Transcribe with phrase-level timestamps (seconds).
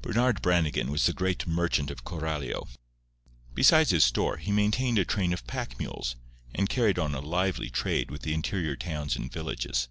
[0.00, 2.68] Bernard Brannigan was the great merchant of Coralio.
[3.52, 6.14] Besides his store, he maintained a train of pack mules,
[6.54, 9.88] and carried on a lively trade with the interior towns and villages.